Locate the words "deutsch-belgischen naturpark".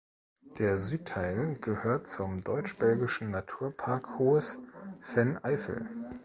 2.43-4.17